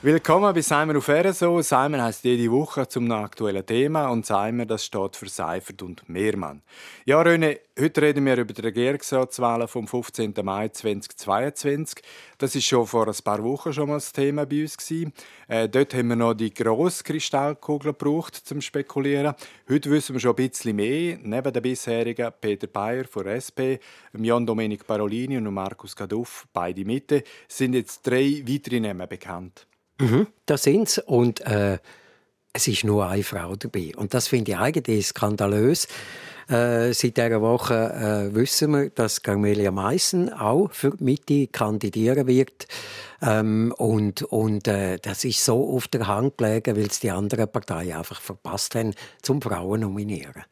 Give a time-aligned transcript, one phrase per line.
[0.00, 1.60] Willkommen bei Seimer auf RSO.
[1.60, 6.62] Seimer heißt jede Woche zum aktuellen Thema und Seimer, das steht für Seifert und Mehrmann.
[7.04, 10.34] Ja, René, heute reden wir über die Regierungsratswahlen vom 15.
[10.44, 12.00] Mai 2022.
[12.38, 14.76] Das ist schon vor ein paar Wochen schon mal das Thema bei uns.
[15.48, 19.34] Äh, dort haben wir noch die grosse Kristallkugel gebraucht zum Spekulieren.
[19.68, 21.18] Heute wissen wir schon ein bisschen mehr.
[21.20, 23.82] Neben den bisherigen Peter Bayer von SP,
[24.16, 29.66] Jan Domenic Parolini und Markus Gaduff, beide Mitte, sind jetzt drei weitere Namen bekannt.
[29.98, 31.02] Mhm, das sind sie.
[31.02, 31.78] Und äh,
[32.52, 33.92] es ist nur eine Frau dabei.
[33.96, 35.86] Und das finde ich eigentlich skandalös.
[36.48, 37.74] Äh, seit dieser Woche
[38.30, 42.66] äh, wissen wir, dass Carmelia Meissen auch für die Mitte kandidieren wird.
[43.20, 47.52] Ähm, und und äh, das ist so auf der Hand gelegen, weil es die anderen
[47.52, 50.44] Parteien einfach verpasst haben, zum Frauen nominieren.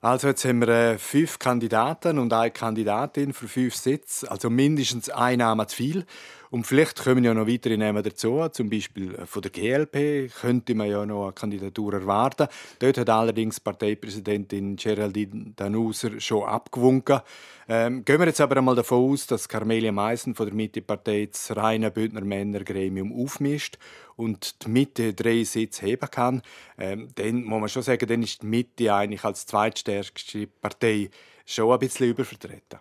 [0.00, 5.10] Also jetzt haben wir äh, fünf Kandidaten und eine Kandidatin für fünf Sitze, also mindestens
[5.10, 6.06] ein Name zu viel.
[6.50, 10.74] Und vielleicht kommen ja noch weitere Namen dazu, zum Beispiel äh, von der GLP könnte
[10.74, 12.48] man ja noch eine Kandidatur erwarten.
[12.80, 17.20] Dort hat allerdings Parteipräsidentin Geraldine Danuser schon abgewunken.
[17.68, 21.56] Ähm, gehen wir jetzt aber einmal davon aus, dass Carmelia Meissen von der Mitte-Partei das
[21.56, 23.78] reine Bündner Männergremium aufmischt
[24.16, 26.42] und die Mitte drei Sitze heben kann.
[26.76, 31.10] Ähm, dann muss man schon sagen, dann ist die Mitte eigentlich als zweitstärkste Partei
[31.52, 32.78] schon ein bisschen übervertreten.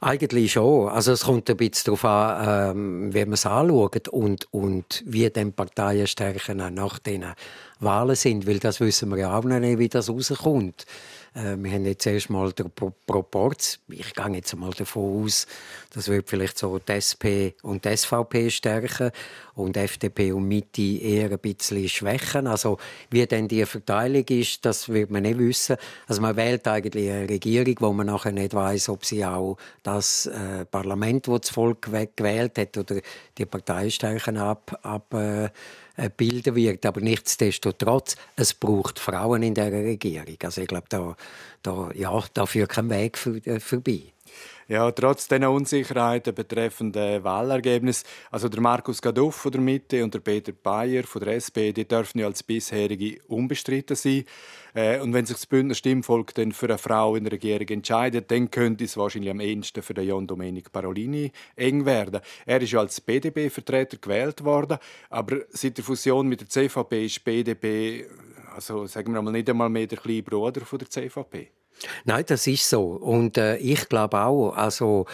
[0.00, 0.88] Eigentlich schon.
[0.88, 5.30] Also es kommt ein bisschen darauf an, ähm, wie man es anschaut und, und wie
[5.30, 7.26] die Parteien stärken nach diesen
[7.78, 10.84] Wahlen sind, weil das wissen wir ja auch noch nicht, wie das rauskommt.
[11.34, 13.78] Äh, wir haben jetzt erstmal den Pro Proporz.
[13.88, 15.46] Ich gehe jetzt mal davon aus,
[15.92, 19.10] das wird vielleicht so die SP und die SVP stärken
[19.54, 22.46] und FDP und Mitte eher ein bisschen schwächen.
[22.46, 22.78] Also
[23.10, 25.76] wie denn die Verteilung ist, das wird man nicht wissen.
[26.06, 30.26] Also man wählt eigentlich eine Regierung, wo man nachher nicht weiß, ob sie auch das
[30.26, 31.82] äh, Parlament, das das Volk
[32.16, 33.00] gewählt hat, oder
[33.38, 35.48] die Parteistärken ab, ab äh,
[36.08, 36.86] bilden wird.
[36.86, 40.36] Aber nichtsdestotrotz, es braucht Frauen in der Regierung.
[40.42, 41.16] Also ich glaube, da,
[41.62, 44.02] da, ja, da führt kein Weg äh, vorbei.
[44.70, 50.14] Ja, trotz dieser Unsicherheiten betreffend äh, Wahlergebnis, also der Markus Gaduff von der Mitte und
[50.14, 54.24] der Peter Bayer von der SP, die dürfen ja als bisherige unbestritten sein.
[54.72, 58.30] Äh, und wenn sich das Bündner Stimmvolk dann für eine Frau in der Regierung entscheidet,
[58.30, 62.20] dann könnte es wahrscheinlich am ehesten für den Jan Domenic Parolini eng werden.
[62.46, 67.24] Er ist ja als BDP-Vertreter gewählt worden, aber seit der Fusion mit der CVP ist
[67.24, 68.06] BDP,
[68.54, 71.50] also sagen wir mal, nicht einmal mehr der kleine Bruder von der CVP.
[72.04, 72.82] Nein, das ist so.
[72.82, 75.06] Und äh, ich glaube auch, also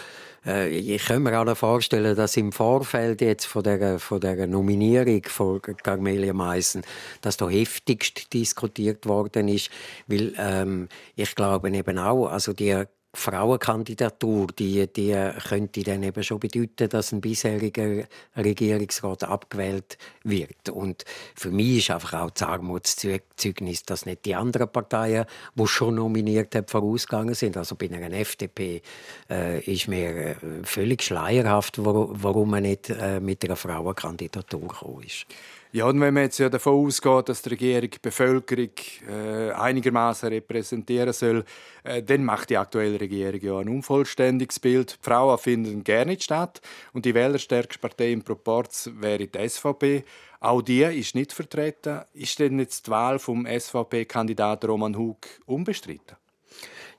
[0.45, 5.23] äh, ich kann mir auch vorstellen, dass im Vorfeld jetzt von der, von der Nominierung
[5.25, 6.83] von Carmelia Meissen,
[7.21, 9.69] dass da heftigst diskutiert worden ist,
[10.07, 12.83] weil ähm, ich glaube eben auch, also die
[13.13, 20.69] Frauenkandidatur, die, die könnte dann eben schon bedeuten, dass ein bisheriger Regierungsrat abgewählt wird.
[20.69, 21.03] Und
[21.35, 25.25] für mich ist einfach auch das Armutszeugnis, dass nicht die anderen Parteien,
[25.55, 27.57] die schon nominiert haben, vorausgegangen sind.
[27.57, 28.81] Also bei einer FDP
[29.29, 35.25] äh, ist mir äh, völlig schleierhaft, warum man nicht äh, mit einer Frauenkandidatur gekommen ist.
[35.73, 38.69] Ja, und wenn man jetzt ja davon ausgeht, dass die Regierung die Bevölkerung
[39.09, 41.43] äh, einigermaßen repräsentieren soll,
[41.83, 44.93] äh, dann macht die aktuelle Regierung ja ein unvollständiges Bild.
[44.93, 46.61] Die Frauen finden gerne nicht statt
[46.93, 50.03] und die wählerstärkste Partei im Proporz wäre die SVP.
[50.39, 52.01] Auch die ist nicht vertreten.
[52.13, 56.15] Ist denn jetzt die Wahl vom SVP-Kandidaten Roman Hug unbestritten?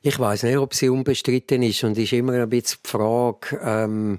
[0.03, 4.19] Ich weiß nicht, ob sie unbestritten ist und ist immer ein bisschen die Frage, ähm,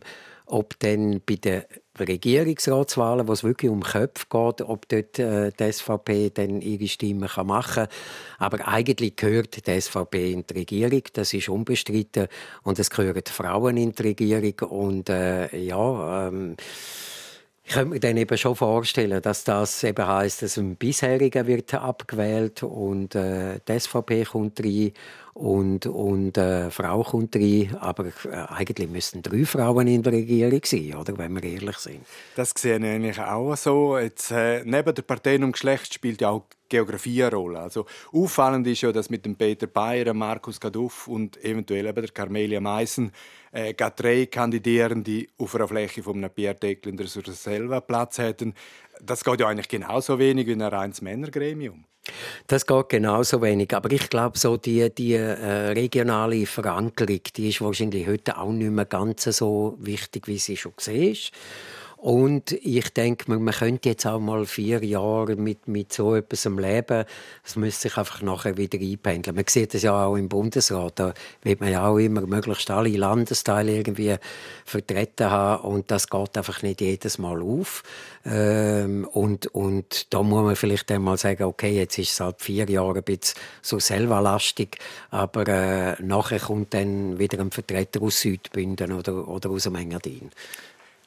[0.49, 1.63] ob denn bei den
[1.99, 7.27] Regierungsratswahlen, wo es wirklich um Köpfe geht, ob dort äh, die SVP dann ihre Stimme
[7.27, 7.87] kann machen kann.
[8.37, 12.27] Aber eigentlich gehört die SVP in die Regierung, das ist unbestritten.
[12.63, 14.69] Und es gehören Frauen in die Regierung.
[14.69, 16.55] Und äh, ja, ähm,
[17.69, 21.71] ich könnte mir dann eben schon vorstellen, dass das eben heisst, dass ein bisheriger wird
[21.75, 24.91] abgewählt und äh, die SVP kommt rein
[25.35, 27.77] und, und äh, Frau kommt rein.
[27.79, 28.11] Aber äh,
[28.47, 31.15] eigentlich müssten drei Frauen in der Regierung sein, oder?
[31.19, 32.03] wenn wir ehrlich sind.
[32.35, 33.99] Das sehe ich eigentlich auch so.
[33.99, 37.59] Jetzt, äh, neben der Partei und Geschlecht spielt ja auch Geografie eine Rolle.
[37.59, 42.11] Also, auffallend ist ja, dass mit dem Peter Bayer, Markus Gaduff und eventuell eben der
[42.11, 43.11] Carmelia Meissen
[43.51, 48.53] äh, drei Kandidierende auf einer Fläche von einem Pierre Decklinder sur selber Platz hätten.
[49.01, 51.85] Das geht ja eigentlich genauso wenig wie ein reines Männergremium.
[52.47, 53.73] Das geht genauso wenig.
[53.75, 58.71] Aber ich glaube, so die, die äh, regionale Verankerung, die ist wahrscheinlich heute auch nicht
[58.71, 61.15] mehr ganz so wichtig, wie sie schon war.
[62.01, 66.45] Und ich denke, man, man könnte jetzt auch mal vier Jahre mit, mit so etwas
[66.45, 67.03] leben.
[67.43, 69.35] Das müsste sich einfach nachher wieder einpendeln.
[69.35, 70.93] Man sieht das ja auch im Bundesrat.
[70.97, 74.15] Da wird man ja auch immer möglichst alle Landesteile irgendwie
[74.63, 75.65] vertreten haben.
[75.65, 77.83] Und das geht einfach nicht jedes Mal auf.
[78.23, 82.69] Ähm, und, und da muss man vielleicht einmal sagen, okay, jetzt ist es seit vier
[82.69, 84.77] Jahren ein bisschen so selberlastig,
[85.09, 90.31] aber äh, nachher kommt dann wieder ein Vertreter aus Südbünden oder, oder aus dem Engadin.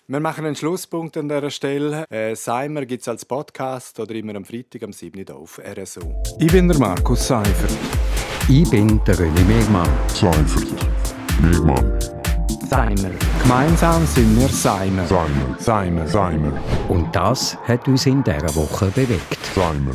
[0.09, 2.05] Wir machen einen Schlusspunkt an dieser Stelle.
[2.11, 5.25] Äh, Seimer gibt es als Podcast oder immer am Freitag am 7.
[5.31, 6.01] Uhr auf RSO.
[6.41, 7.71] Ich bin der Markus Seifert.
[8.49, 9.89] Ich bin der René Megmann.
[10.09, 10.67] Seifert.
[11.41, 12.01] Megmann.
[12.69, 13.11] Seimer.
[13.43, 15.07] Gemeinsam sind wir Seimer.
[15.07, 15.57] Seimer.
[15.61, 16.07] Seimer.
[16.09, 16.61] Seimer.
[16.89, 19.39] Und das hat uns in dieser Woche bewegt.
[19.55, 19.95] Seimer.